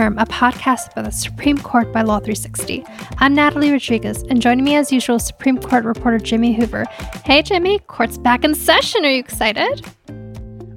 [0.00, 2.82] Term, a podcast about the Supreme Court by Law 360.
[3.18, 6.86] I'm Natalie Rodriguez, and joining me as usual, Supreme Court reporter Jimmy Hoover.
[7.26, 9.04] Hey, Jimmy, court's back in session.
[9.04, 9.86] Are you excited?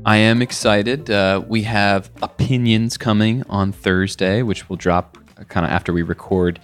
[0.05, 1.09] I am excited.
[1.09, 5.17] Uh, we have opinions coming on Thursday, which will drop
[5.47, 6.59] kind of after we record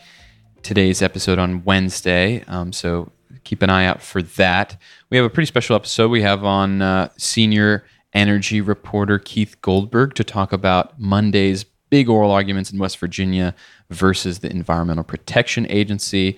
[0.62, 2.44] today's episode on Wednesday.
[2.50, 3.09] Um, so
[3.45, 4.76] keep an eye out for that.
[5.09, 6.12] We have a pretty special episode.
[6.12, 12.31] We have on uh, senior energy reporter Keith Goldberg to talk about Monday's big oral
[12.31, 13.55] arguments in West Virginia
[13.89, 16.38] versus the Environmental Protection Agency,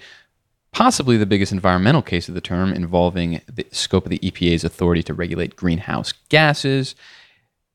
[0.71, 5.03] possibly the biggest environmental case of the term involving the scope of the EPA's authority
[5.03, 6.95] to regulate greenhouse gases.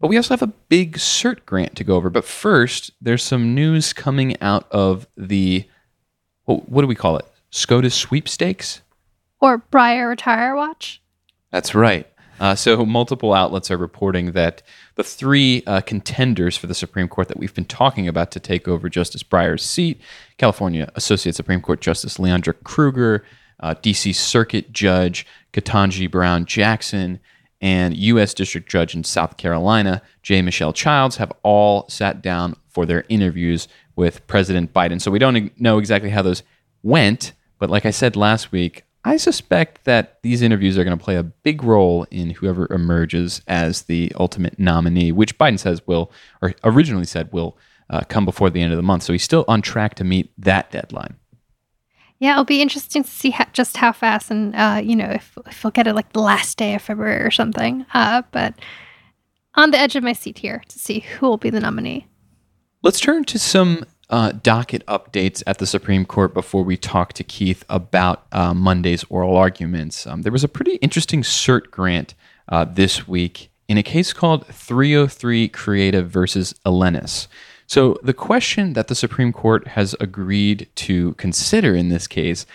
[0.01, 2.11] But we also have a big CERT grant to go over.
[2.11, 5.67] But first, there's some news coming out of the,
[6.45, 7.27] what do we call it?
[7.51, 8.83] SCOTUS sweepstakes?
[9.41, 11.01] Or Breyer Retire Watch?
[11.51, 12.07] That's right.
[12.39, 14.63] Uh, so, multiple outlets are reporting that
[14.97, 18.67] the three uh, contenders for the Supreme Court that we've been talking about to take
[18.67, 20.01] over Justice Breyer's seat
[20.39, 23.25] California Associate Supreme Court Justice Leondra Kruger,
[23.61, 24.13] uh, D.C.
[24.13, 27.21] Circuit Judge Ketanji Brown Jackson,
[27.61, 28.35] and U.S.
[28.35, 30.43] District Judge in South Carolina, J.
[30.43, 35.01] Michelle Childs, have all sat down for their interviews with President Biden.
[35.01, 36.43] So, we don't know exactly how those
[36.83, 41.03] went, but like I said last week, I suspect that these interviews are going to
[41.03, 46.11] play a big role in whoever emerges as the ultimate nominee, which Biden says will,
[46.43, 47.57] or originally said will,
[47.89, 49.05] uh, come before the end of the month.
[49.05, 51.15] So he's still on track to meet that deadline.
[52.19, 55.39] Yeah, it'll be interesting to see how, just how fast, and uh, you know, if
[55.47, 57.87] if we'll get it like the last day of February or something.
[57.95, 58.55] Uh, but
[59.55, 62.09] on the edge of my seat here to see who will be the nominee.
[62.83, 67.25] Let's turn to some uh, docket updates at the Supreme Court before we talk to
[67.25, 70.07] Keith about uh, Monday's oral arguments.
[70.07, 72.15] Um, there was a pretty interesting cert grant
[72.49, 77.27] uh, this week in a case called 303 Creative versus Elenis.
[77.67, 82.47] So, the question that the Supreme Court has agreed to consider in this case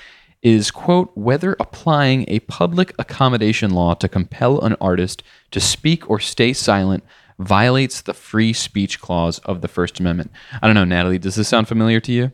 [0.41, 5.21] is, quote, whether applying a public accommodation law to compel an artist
[5.51, 7.03] to speak or stay silent
[7.41, 10.31] violates the free speech clause of the First Amendment.
[10.61, 12.31] I don't know, Natalie, does this sound familiar to you?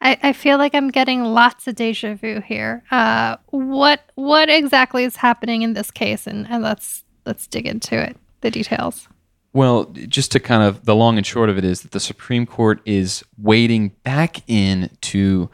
[0.00, 2.84] I, I feel like I'm getting lots of deja vu here.
[2.90, 8.00] Uh, what what exactly is happening in this case, and, and let's let's dig into
[8.00, 9.08] it, the details.
[9.52, 12.46] Well, just to kind of the long and short of it is that the Supreme
[12.46, 15.50] Court is wading back in to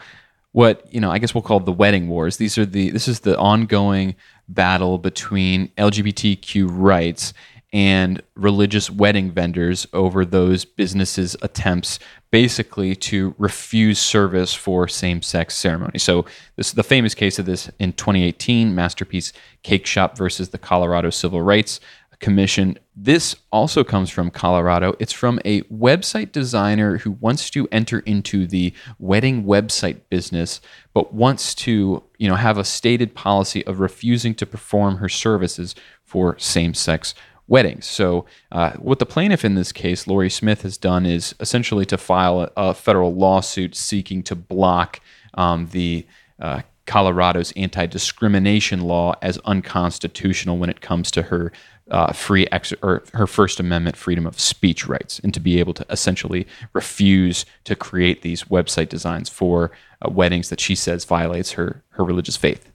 [0.52, 2.36] what you know I guess we'll call the wedding wars.
[2.36, 4.14] These are the this is the ongoing
[4.46, 7.32] battle between LGBTQ rights
[7.74, 11.98] and religious wedding vendors over those businesses' attempts
[12.30, 16.04] basically to refuse service for same-sex ceremonies.
[16.04, 16.24] So
[16.54, 19.32] this is the famous case of this in 2018, Masterpiece
[19.64, 21.80] Cake Shop versus the Colorado Civil Rights
[22.20, 22.78] Commission.
[22.94, 24.94] This also comes from Colorado.
[25.00, 30.60] It's from a website designer who wants to enter into the wedding website business,
[30.92, 35.74] but wants to, you know, have a stated policy of refusing to perform her services
[36.04, 37.14] for same-sex
[37.46, 37.86] weddings.
[37.86, 41.98] So, uh, what the plaintiff in this case, Lori Smith, has done is essentially to
[41.98, 45.00] file a, a federal lawsuit seeking to block
[45.34, 46.06] um, the
[46.40, 51.52] uh, Colorado's anti discrimination law as unconstitutional when it comes to her.
[51.90, 55.74] Uh, free ex- or her First Amendment freedom of speech rights, and to be able
[55.74, 61.52] to essentially refuse to create these website designs for uh, weddings that she says violates
[61.52, 62.72] her her religious faith.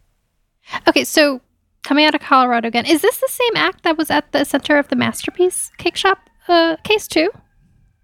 [0.87, 1.41] Okay, so
[1.83, 2.85] coming out of Colorado again.
[2.85, 6.19] Is this the same act that was at the center of the Masterpiece Cake Shop
[6.47, 7.31] uh, case too?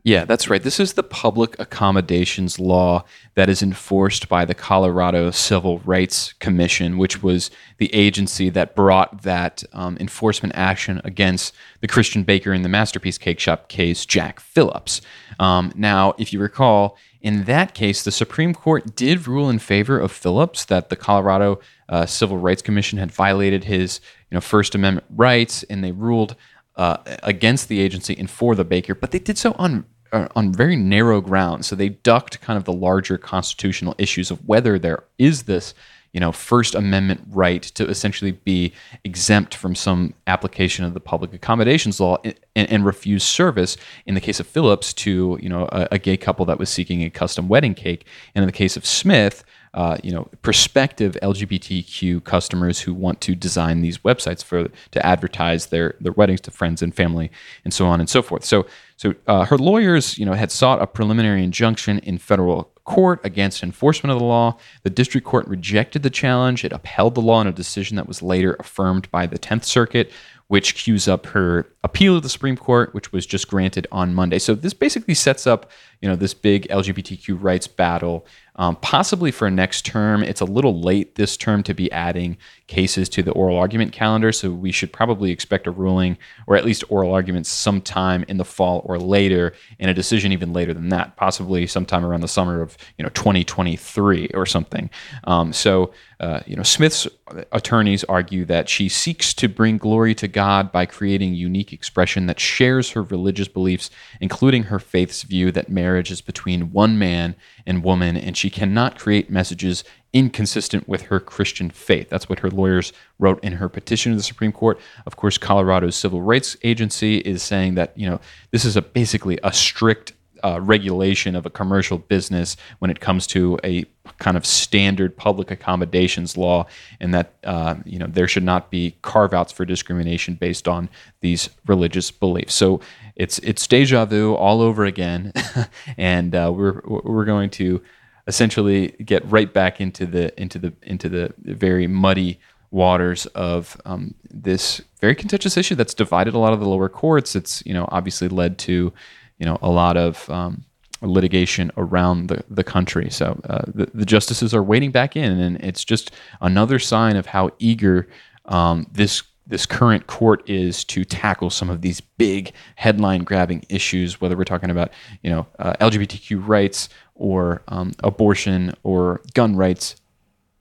[0.05, 0.61] Yeah, that's right.
[0.61, 6.99] This is the public accommodations law that is enforced by the Colorado Civil Rights Commission,
[6.99, 7.49] which was
[7.79, 13.17] the agency that brought that um, enforcement action against the Christian baker in the Masterpiece
[13.17, 15.01] Cake Shop case, Jack Phillips.
[15.39, 19.97] Um, now, if you recall, in that case, the Supreme Court did rule in favor
[19.97, 23.99] of Phillips that the Colorado uh, Civil Rights Commission had violated his
[24.29, 26.35] you know, First Amendment rights, and they ruled
[26.75, 30.53] uh, against the agency and for the baker, but they did so on uh, on
[30.53, 31.65] very narrow grounds.
[31.65, 35.73] So they ducked kind of the larger constitutional issues of whether there is this,
[36.15, 38.71] you know, First Amendment right to essentially be
[39.03, 43.75] exempt from some application of the public accommodations law and, and refuse service.
[44.05, 47.03] In the case of Phillips, to you know a, a, gay couple that was seeking
[47.03, 49.43] a custom wedding cake, and in the case of Smith.
[49.73, 55.65] Uh, you know, prospective LGBTQ customers who want to design these websites for to advertise
[55.65, 57.29] their their weddings to friends and family,
[57.65, 58.45] and so on and so forth.
[58.45, 58.65] So,
[58.95, 63.63] so uh, her lawyers, you know, had sought a preliminary injunction in federal court against
[63.63, 64.57] enforcement of the law.
[64.83, 66.63] The district court rejected the challenge.
[66.63, 70.11] It upheld the law in a decision that was later affirmed by the Tenth Circuit,
[70.47, 74.39] which cues up her appeal to the Supreme Court, which was just granted on Monday.
[74.39, 75.71] So this basically sets up,
[76.01, 78.25] you know, this big LGBTQ rights battle
[78.57, 80.23] um, possibly for next term.
[80.23, 82.37] It's a little late this term to be adding
[82.67, 86.63] cases to the oral argument calendar, so we should probably expect a ruling or at
[86.63, 90.89] least oral arguments sometime in the fall or later, and a decision even later than
[90.89, 94.89] that, possibly sometime around the summer of you know 2023 or something.
[95.25, 97.07] Um, so uh, you know Smith's
[97.51, 102.41] attorneys argue that she seeks to bring glory to God by creating unique expression that
[102.41, 103.89] shares her religious beliefs,
[104.19, 107.35] including her faith's view that marriage is between one man
[107.65, 112.09] and woman, and she cannot create messages inconsistent with her Christian faith.
[112.09, 114.77] That's what her lawyers wrote in her petition to the Supreme Court.
[115.05, 118.19] Of course, Colorado's Civil Rights Agency is saying that you know
[118.51, 120.11] this is a basically a strict
[120.43, 123.85] uh, regulation of a commercial business when it comes to a
[124.19, 126.65] kind of standard public accommodations law,
[126.99, 130.89] and that uh, you know there should not be carve outs for discrimination based on
[131.21, 132.53] these religious beliefs.
[132.53, 132.81] So
[133.15, 135.33] it's it's deja vu all over again,
[135.97, 137.81] and uh, we're we're going to
[138.27, 142.39] essentially get right back into the into the into the very muddy
[142.71, 147.35] waters of um, this very contentious issue that's divided a lot of the lower courts.
[147.35, 148.91] It's you know obviously led to
[149.39, 150.63] you know a lot of um,
[151.01, 153.09] litigation around the, the country.
[153.09, 156.11] So uh, the, the justices are waiting back in, and it's just
[156.41, 158.07] another sign of how eager
[158.45, 164.19] um, this this current court is to tackle some of these big headline grabbing issues,
[164.19, 164.91] whether we're talking about
[165.21, 169.95] you know uh, LGBTQ rights or um, abortion or gun rights,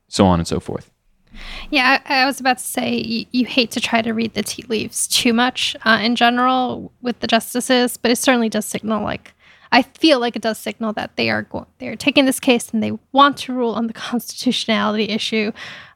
[0.08, 0.90] so on and so forth.
[1.70, 4.42] Yeah, I, I was about to say you, you, hate to try to read the
[4.42, 9.02] tea leaves too much uh, in general with the justices, but it certainly does signal
[9.02, 9.32] like
[9.72, 12.80] I feel like it does signal that they are go- they're taking this case and
[12.80, 15.50] they want to rule on the constitutionality issue.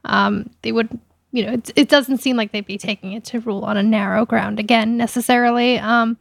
[0.04, 0.98] Um, they would
[1.30, 3.82] you know, it, it doesn't seem like they'd be taking it to rule on a
[3.82, 5.78] narrow ground again necessarily.
[5.78, 6.16] Um,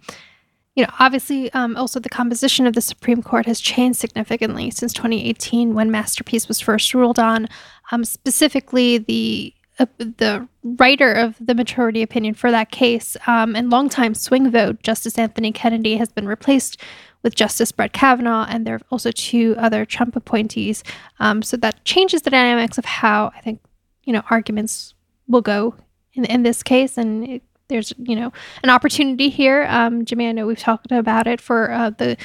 [0.78, 4.94] you know, obviously, um, also the composition of the Supreme Court has changed significantly since
[4.94, 7.50] 2018 when Masterpiece was first ruled on.
[7.92, 13.72] Um, specifically, the uh, the writer of the majority opinion for that case um, and
[13.72, 16.80] longtime swing vote, Justice Anthony Kennedy, has been replaced
[17.24, 20.84] with Justice Brett Kavanaugh, and there are also two other Trump appointees.
[21.20, 23.62] Um, so that changes the dynamics of how I think
[24.04, 24.94] you know arguments
[25.28, 25.74] will go
[26.14, 27.00] in, in this case.
[27.00, 28.32] And it, there's, you know,
[28.64, 29.66] an opportunity here.
[29.70, 32.18] Um, Jimmy, I know we've talked about it for uh, the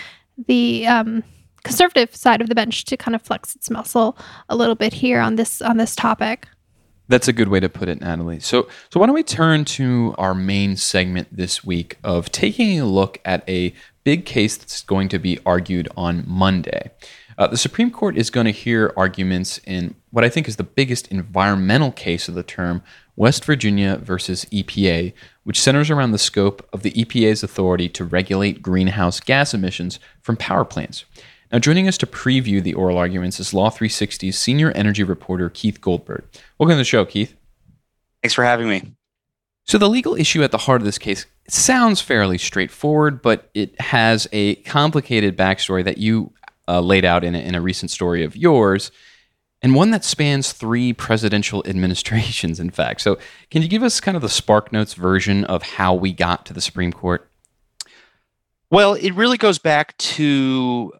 [0.46, 1.22] the um,
[1.62, 4.16] conservative side of the bench to kind of flex its muscle
[4.48, 6.48] a little bit here on this on this topic.
[7.08, 8.40] That's a good way to put it, Natalie.
[8.40, 12.86] So, so why don't we turn to our main segment this week of taking a
[12.86, 13.74] look at a
[14.04, 16.90] big case that's going to be argued on Monday.
[17.36, 20.62] Uh, the Supreme Court is going to hear arguments in what I think is the
[20.62, 22.82] biggest environmental case of the term,
[23.16, 25.12] West Virginia versus EPA,
[25.44, 30.36] which centers around the scope of the EPA's authority to regulate greenhouse gas emissions from
[30.36, 31.04] power plants.
[31.52, 35.82] Now, joining us to preview the oral arguments is Law 360's senior energy reporter Keith
[35.82, 36.24] Goldberg.
[36.58, 37.36] Welcome to the show, Keith.
[38.22, 38.92] Thanks for having me.
[39.66, 43.78] So, the legal issue at the heart of this case sounds fairly straightforward, but it
[43.80, 46.32] has a complicated backstory that you
[46.68, 48.90] uh, laid out in a, in a recent story of yours,
[49.62, 53.00] and one that spans three presidential administrations, in fact.
[53.00, 53.18] So,
[53.50, 56.52] can you give us kind of the Spark Notes version of how we got to
[56.52, 57.28] the Supreme Court?
[58.70, 60.92] Well, it really goes back to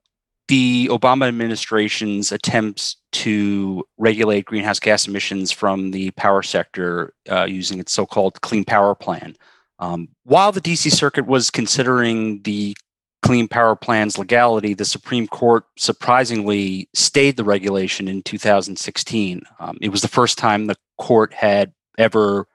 [0.48, 7.78] the Obama administration's attempts to regulate greenhouse gas emissions from the power sector uh, using
[7.78, 9.34] its so called Clean Power Plan.
[9.78, 12.76] Um, while the DC Circuit was considering the
[13.22, 19.42] Clean Power Plan's legality, the Supreme Court surprisingly stayed the regulation in 2016.
[19.60, 22.48] Um, it was the first time the court had ever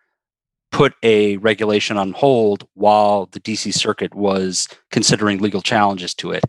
[0.72, 6.44] put a regulation on hold while the DC Circuit was considering legal challenges to it.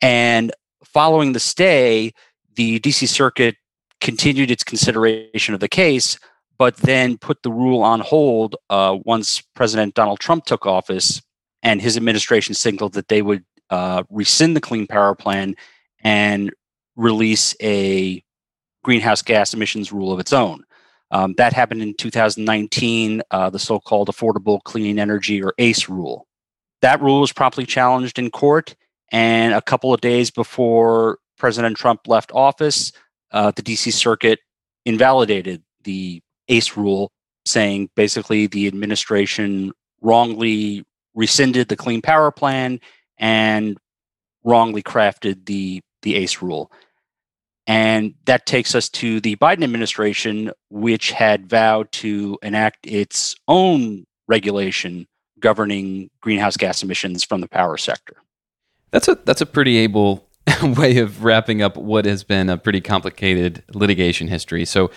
[0.00, 0.50] And
[0.82, 2.12] following the stay,
[2.56, 3.56] the DC Circuit
[4.00, 6.18] continued its consideration of the case,
[6.56, 11.20] but then put the rule on hold uh, once President Donald Trump took office
[11.64, 15.56] and his administration signaled that they would uh, rescind the Clean Power Plan
[16.04, 16.52] and
[16.94, 18.22] release a
[18.84, 20.62] greenhouse gas emissions rule of its own.
[21.10, 26.26] Um, that happened in 2019, uh, the so called Affordable Clean Energy or ACE rule.
[26.82, 28.76] That rule was promptly challenged in court,
[29.10, 32.92] and a couple of days before President Trump left office,
[33.32, 34.40] uh, the DC Circuit
[34.84, 37.10] invalidated the ACE rule,
[37.46, 42.80] saying basically the administration wrongly rescinded the Clean Power Plan
[43.18, 43.78] and
[44.42, 46.70] wrongly crafted the the ACE rule.
[47.66, 54.04] And that takes us to the Biden administration, which had vowed to enact its own
[54.28, 55.06] regulation
[55.40, 58.16] governing greenhouse gas emissions from the power sector.
[58.90, 60.28] That's a that's a pretty able
[60.62, 64.64] way of wrapping up what has been a pretty complicated litigation history.
[64.64, 64.90] So,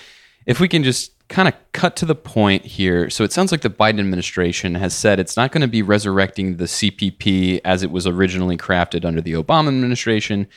[0.47, 3.09] if we can just kind of cut to the point here.
[3.09, 6.57] So, it sounds like the Biden administration has said it's not going to be resurrecting
[6.57, 10.47] the CPP as it was originally crafted under the Obama administration.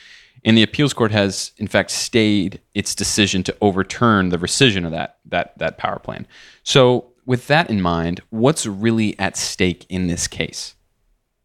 [0.43, 4.91] And the appeals court has, in fact, stayed its decision to overturn the rescission of
[4.91, 6.25] that that that power plan.
[6.63, 10.73] So, with that in mind, what's really at stake in this case?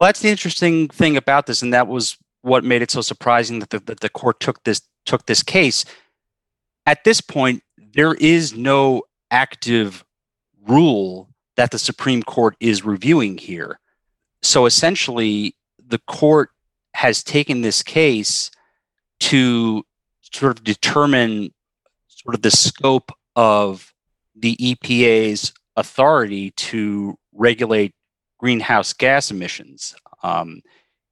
[0.01, 3.59] Well, that's the interesting thing about this, and that was what made it so surprising
[3.59, 5.85] that the, that the court took this took this case.
[6.87, 7.63] At this point,
[7.97, 10.05] there is no active
[10.69, 13.81] rule that the Supreme Court is reviewing here.
[14.43, 16.51] So essentially, the court
[16.93, 18.51] has taken this case
[19.21, 19.83] to
[20.21, 21.55] sort of determine
[22.09, 23.95] sort of the scope of
[24.35, 27.95] the EPA's authority to regulate
[28.39, 29.97] greenhouse gas emissions.
[30.23, 30.61] Um,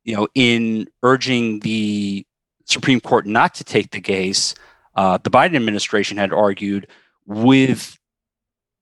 [0.05, 2.27] you know, in urging the
[2.67, 4.55] Supreme Court not to take the case,
[4.97, 6.87] uh, the Biden administration had argued
[7.27, 7.99] with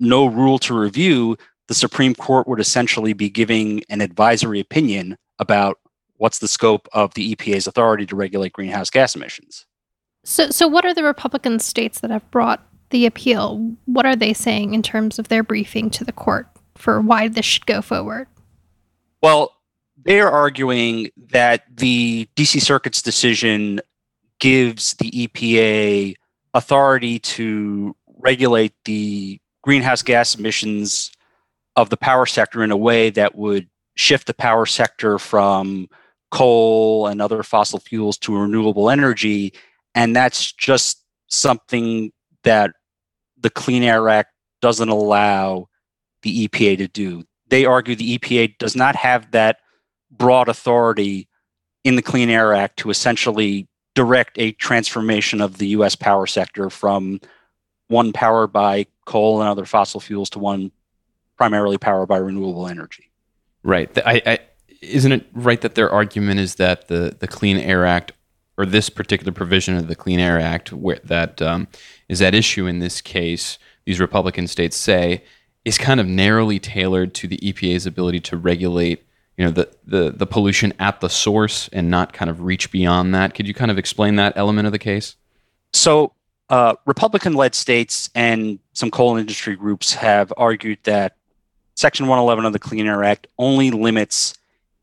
[0.00, 1.37] no rule to review,
[1.69, 5.78] the Supreme Court would essentially be giving an advisory opinion about
[6.16, 9.66] what's the scope of the EPA's authority to regulate greenhouse gas emissions.
[10.25, 13.75] So, so what are the Republican states that have brought the appeal?
[13.87, 17.45] What are they saying in terms of their briefing to the court for why this
[17.45, 18.28] should go forward?
[19.23, 19.57] Well,
[20.04, 23.81] they're arguing that the DC Circuit's decision
[24.43, 26.17] gives the EPA
[26.53, 31.13] authority to regulate the greenhouse gas emissions
[31.77, 35.89] of the power sector in a way that would shift the power sector from
[36.33, 39.53] coal and other fossil fuels to renewable energy.
[39.95, 42.11] And that's just something
[42.43, 42.73] that
[43.39, 45.69] the Clean Air Act doesn't allow
[46.23, 47.23] the EPA to do.
[47.47, 49.59] They argue the EPA does not have that
[50.11, 51.29] broad authority
[51.85, 56.71] in the Clean Air Act to essentially direct a transformation of the US power sector
[56.71, 57.21] from
[57.89, 60.73] one powered by coal and other fossil fuels to one
[61.37, 63.11] primarily powered by renewable energy.
[63.63, 63.91] Right.
[64.07, 64.39] I, I,
[64.81, 68.13] isn't it right that their argument is that the, the Clean Air Act
[68.57, 71.69] or this particular provision of the Clean Air Act where, that um,
[72.09, 75.25] is at issue in this case, these Republican states say,
[75.65, 79.05] is kind of narrowly tailored to the EPA's ability to regulate
[79.43, 83.13] you know the, the the pollution at the source and not kind of reach beyond
[83.17, 83.35] that.
[83.35, 85.17] Could you kind of explain that element of the case?
[85.73, 86.13] So
[86.49, 91.17] uh, republican-led states and some coal industry groups have argued that
[91.75, 94.35] section 111 of the clean air act only limits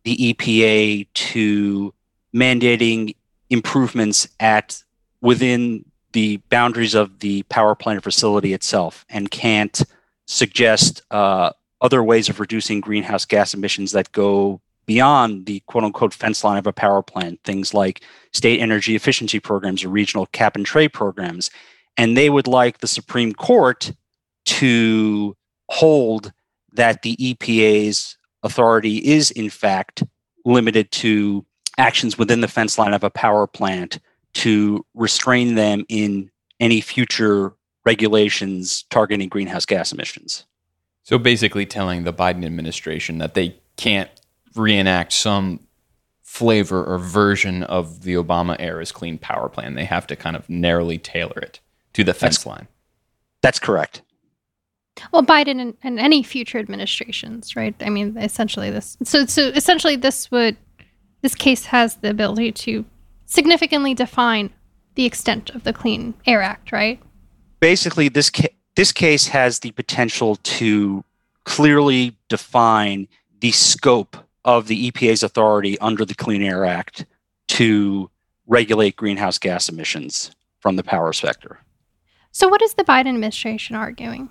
[0.03, 1.93] the epa to
[2.35, 3.15] mandating
[3.49, 4.83] improvements at
[5.21, 9.83] within the boundaries of the power plant facility itself and can't
[10.25, 16.13] suggest uh, other ways of reducing greenhouse gas emissions that go beyond the quote unquote
[16.13, 18.01] fence line of a power plant, things like
[18.33, 21.51] state energy efficiency programs or regional cap and trade programs.
[21.97, 23.91] And they would like the Supreme Court
[24.45, 25.37] to
[25.69, 26.33] hold
[26.73, 30.03] that the EPA's authority is, in fact,
[30.45, 31.45] limited to
[31.77, 33.99] actions within the fence line of a power plant
[34.33, 37.53] to restrain them in any future
[37.85, 40.45] regulations targeting greenhouse gas emissions.
[41.09, 44.11] So basically, telling the Biden administration that they can't
[44.53, 45.61] reenact some
[46.21, 49.73] flavor or version of the Obama era's clean power plan.
[49.73, 51.61] They have to kind of narrowly tailor it
[51.93, 52.67] to the fence that's, line.
[53.41, 54.03] That's correct.
[55.11, 57.73] Well, Biden and, and, any future administrations, right?
[57.79, 58.95] I mean, essentially this.
[59.03, 60.57] So, so essentially, this would
[61.23, 62.85] this case has the ability to
[63.25, 64.53] significantly define
[64.93, 67.01] the extent of the Clean Air Act, right?
[67.59, 71.03] Basically, this ca- this case has the potential to
[71.43, 73.07] clearly define
[73.39, 77.05] the scope of the EPA's authority under the Clean Air Act
[77.47, 78.09] to
[78.47, 81.59] regulate greenhouse gas emissions from the power sector.
[82.31, 84.29] So, what is the Biden administration arguing?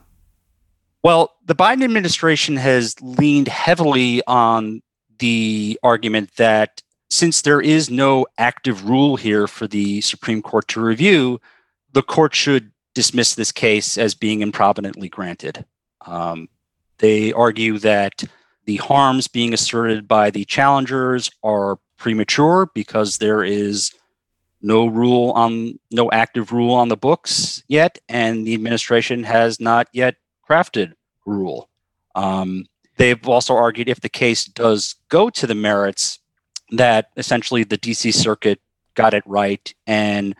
[1.03, 4.83] Well, the Biden administration has leaned heavily on
[5.19, 10.81] the argument that since there is no active rule here for the Supreme Court to
[10.81, 11.41] review,
[11.93, 15.65] the court should dismiss this case as being improvidently granted.
[16.05, 16.49] Um,
[16.99, 18.25] they argue that
[18.65, 23.93] the harms being asserted by the challengers are premature because there is
[24.63, 29.87] no rule on no active rule on the books yet, and the administration has not
[29.93, 30.17] yet
[30.51, 31.69] crafted rule.
[32.17, 36.19] Um, they've also argued if the case does go to the merits,
[36.73, 38.61] that essentially the DC Circuit
[38.97, 40.35] got it right and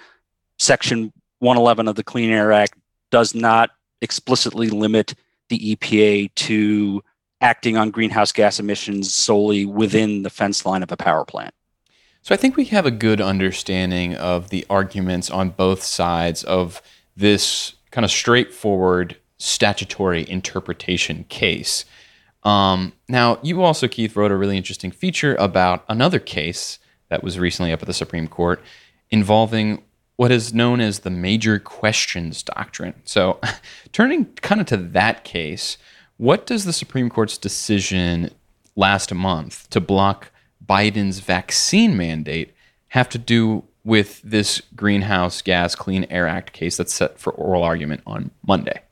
[0.59, 2.75] Section 111 of the Clean Air Act
[3.11, 5.15] does not explicitly limit
[5.49, 7.03] the EPA to
[7.41, 11.55] acting on greenhouse gas emissions solely within the fence line of a power plant.
[12.23, 16.83] So I think we have a good understanding of the arguments on both sides of
[17.17, 21.85] this kind of straightforward statutory interpretation case.
[22.43, 26.79] Um, now, you also, Keith, wrote a really interesting feature about another case
[27.09, 28.61] that was recently up at the Supreme Court
[29.11, 29.83] involving
[30.19, 32.95] what is known as the major questions doctrine.
[33.05, 33.39] So,
[33.93, 35.79] turning kind of to that case,
[36.17, 38.33] what does the Supreme Court's decision
[38.75, 40.33] last month to block
[40.69, 42.53] Biden's vaccine mandate
[42.89, 47.63] have to do with this Greenhouse Gas Clean Air Act case that's set for oral
[47.63, 48.83] argument on Monday?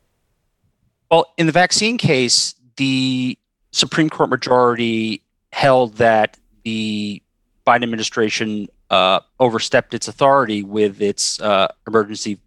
[1.10, 3.36] Well, in the vaccine case, the
[3.72, 7.20] Supreme Court majority held that the
[7.66, 12.38] Biden administration uh, overstepped its authority with its uh, emergency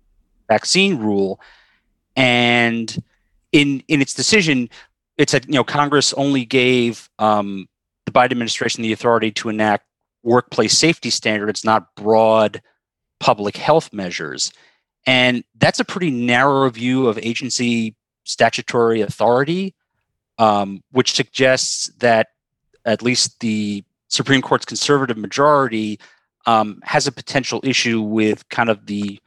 [0.47, 1.39] vaccine rule,
[2.15, 3.01] and
[3.51, 4.69] in in its decision,
[5.17, 7.67] it said you know Congress only gave um,
[8.05, 9.85] the Biden administration the authority to enact
[10.23, 12.61] workplace safety standards, not broad
[13.19, 14.51] public health measures,
[15.05, 19.75] and that's a pretty narrow view of agency statutory authority,
[20.37, 22.27] um, which suggests that
[22.85, 25.99] at least the Supreme Court's conservative majority
[26.49, 29.19] um, has a potential issue with kind of the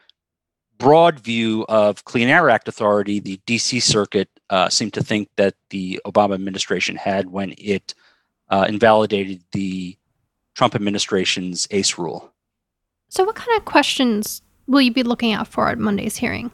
[0.79, 5.55] broad view of Clean Air Act authority the DC Circuit uh, seemed to think that
[5.71, 7.95] the Obama administration had when it
[8.49, 9.97] uh, invalidated the
[10.55, 12.33] Trump administration's ACE rule.
[13.09, 16.50] So, what kind of questions will you be looking out for at Monday's hearing?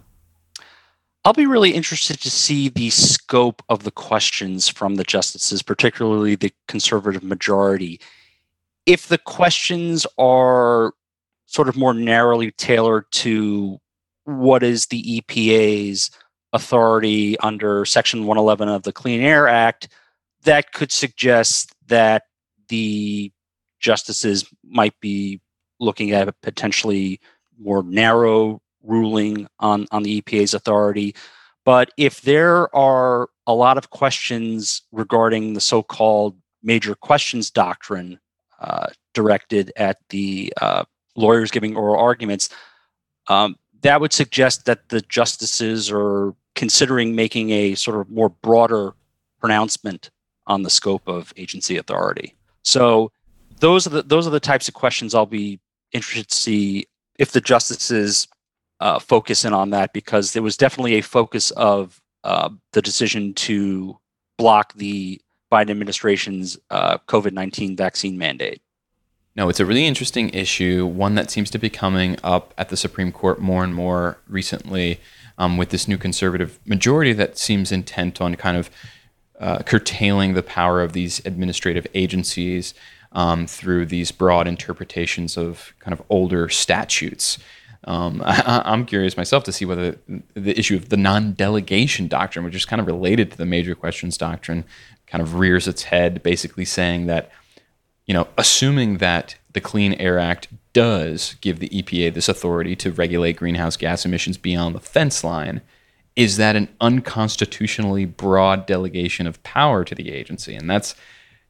[1.24, 6.34] I'll be really interested to see the scope of the questions from the justices, particularly
[6.34, 8.00] the conservative majority.
[8.88, 10.94] If the questions are
[11.44, 13.76] sort of more narrowly tailored to
[14.24, 16.10] what is the EPA's
[16.54, 19.88] authority under Section 111 of the Clean Air Act,
[20.44, 22.22] that could suggest that
[22.70, 23.30] the
[23.78, 25.42] justices might be
[25.78, 27.20] looking at a potentially
[27.60, 31.14] more narrow ruling on, on the EPA's authority.
[31.62, 38.18] But if there are a lot of questions regarding the so called major questions doctrine
[38.58, 40.84] uh, directed at the uh,
[41.16, 42.48] lawyers giving oral arguments,
[43.28, 48.94] um, that would suggest that the justices are considering making a sort of more broader
[49.40, 50.10] pronouncement
[50.46, 52.34] on the scope of agency authority.
[52.62, 53.12] So
[53.60, 55.60] those are the those are the types of questions I'll be
[55.92, 56.86] interested to see
[57.18, 58.28] if the justices
[58.80, 63.34] uh, focus in on that because there was definitely a focus of uh, the decision
[63.34, 63.98] to
[64.36, 68.60] block the Biden administration's uh, COVID nineteen vaccine mandate.
[69.38, 72.76] No, it's a really interesting issue, one that seems to be coming up at the
[72.76, 75.00] Supreme Court more and more recently
[75.38, 78.68] um, with this new conservative majority that seems intent on kind of
[79.38, 82.74] uh, curtailing the power of these administrative agencies
[83.12, 87.38] um, through these broad interpretations of kind of older statutes.
[87.84, 89.96] Um, I, am curious myself to see whether
[90.34, 93.76] the issue of the non delegation doctrine, which is kind of related to the major
[93.76, 94.64] questions doctrine,
[95.10, 97.30] kind of rears its head, basically saying that
[98.08, 102.90] you know, assuming that the Clean Air Act does give the EPA this authority to
[102.90, 105.60] regulate greenhouse gas emissions beyond the fence line,
[106.16, 110.54] is that an unconstitutionally broad delegation of power to the agency?
[110.54, 110.94] And that's,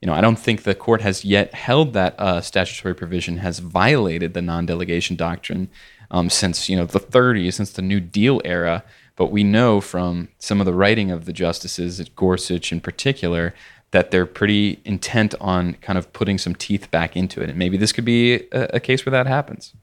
[0.03, 3.61] you know, I don't think the court has yet held that uh, statutory provision has
[3.61, 5.71] violated the non-delegation doctrine
[6.11, 8.83] um, since you know the 30s, since the New Deal era.
[9.19, 13.53] But we know from some of the writing of the justices, Gorsuch in particular,
[13.91, 17.51] that they're pretty intent on kind of putting some teeth back into it.
[17.51, 19.75] And maybe this could be a, a case where that happens.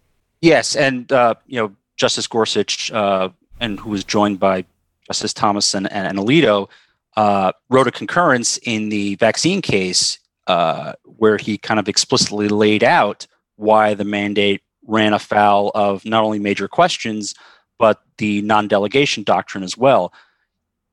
[0.42, 4.64] Yes, and uh, you know Justice Gorsuch, uh, and who was joined by
[5.06, 6.70] Justice Thomas and, and Alito,
[7.18, 10.18] uh, wrote a concurrence in the vaccine case
[10.48, 16.24] uh, where he kind of explicitly laid out why the mandate ran afoul of not
[16.24, 17.34] only major questions
[17.78, 20.14] but the non-delegation doctrine as well.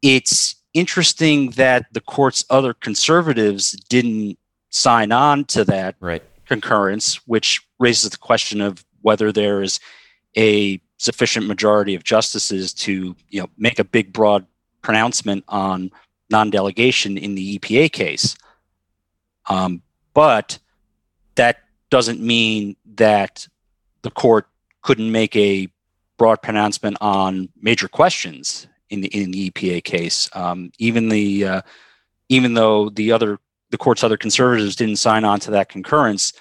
[0.02, 4.38] It's interesting that the court's other conservatives didn't
[4.70, 6.22] sign on to that right.
[6.46, 9.78] concurrence, which raises the question of whether there is
[10.36, 14.46] a sufficient majority of justices to you know make a big broad
[14.82, 15.90] pronouncement on
[16.30, 18.36] non-delegation in the EPA case.
[19.48, 19.82] Um,
[20.14, 20.58] but
[21.34, 21.58] that
[21.90, 23.46] doesn't mean that
[24.02, 24.46] the court
[24.82, 25.68] couldn't make a
[26.18, 30.28] broad pronouncement on major questions in the in the EPA case.
[30.34, 31.62] Um, even the uh,
[32.28, 33.38] even though the other
[33.70, 36.32] the court's other conservatives didn't sign on to that concurrence,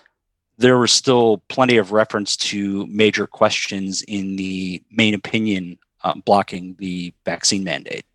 [0.58, 6.76] there was still plenty of reference to major questions in the main opinion um, blocking
[6.80, 8.06] the vaccine mandate.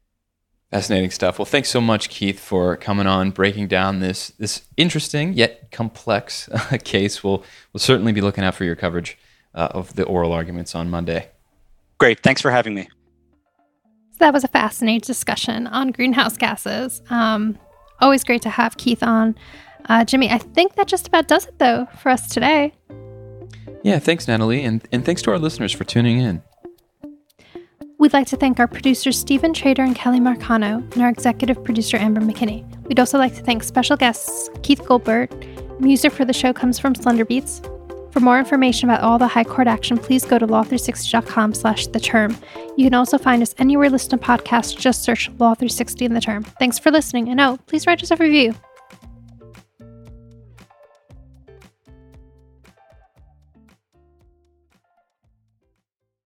[0.70, 1.38] Fascinating stuff.
[1.38, 6.48] Well, thanks so much, Keith, for coming on, breaking down this this interesting yet complex
[6.48, 7.22] uh, case.
[7.24, 9.16] We'll we'll certainly be looking out for your coverage
[9.54, 11.30] uh, of the oral arguments on Monday.
[11.98, 12.20] Great.
[12.20, 12.88] Thanks for having me.
[14.12, 17.02] So that was a fascinating discussion on greenhouse gases.
[17.10, 17.58] Um,
[18.00, 19.34] always great to have Keith on.
[19.88, 22.72] Uh, Jimmy, I think that just about does it, though, for us today.
[23.82, 26.42] Yeah, thanks, Natalie, and, and thanks to our listeners for tuning in.
[27.98, 31.96] We'd like to thank our producers Stephen Trader and Kelly Marcano, and our executive producer
[31.96, 32.64] Amber McKinney.
[32.86, 35.30] We'd also like to thank special guests Keith Goldberg.
[35.80, 37.62] Music for the show comes from Slender Beats.
[38.16, 42.00] For more information about all the high court action, please go to law360.com slash the
[42.00, 42.34] term.
[42.74, 44.74] You can also find us anywhere listed on podcasts.
[44.74, 46.42] Just search Law 360 in the term.
[46.42, 48.54] Thanks for listening, and oh, please write us a review.